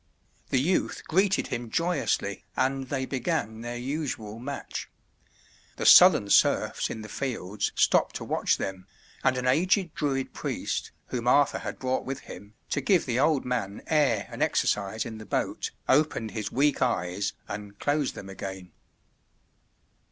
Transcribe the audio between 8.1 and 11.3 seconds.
to watch them, and an aged Druid priest, whom